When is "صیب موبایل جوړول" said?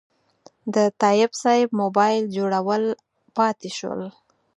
1.43-2.83